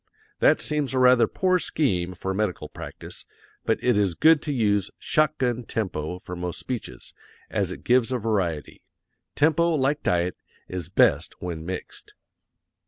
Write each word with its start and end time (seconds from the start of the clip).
That 0.39 0.59
seems 0.61 0.95
a 0.95 0.97
rather 0.97 1.27
poor 1.27 1.59
scheme 1.59 2.15
for 2.15 2.33
medical 2.33 2.67
practice, 2.67 3.23
but 3.65 3.77
it 3.83 3.95
is 3.95 4.15
good 4.15 4.41
to 4.41 4.51
use 4.51 4.89
"shot 4.97 5.37
gun" 5.37 5.63
tempo 5.63 6.17
for 6.17 6.35
most 6.35 6.59
speeches, 6.59 7.13
as 7.51 7.71
it 7.71 7.83
gives 7.83 8.11
a 8.11 8.17
variety. 8.17 8.81
Tempo, 9.35 9.69
like 9.75 10.01
diet, 10.01 10.37
is 10.67 10.89
best 10.89 11.39
when 11.39 11.67
mixed. 11.67 12.15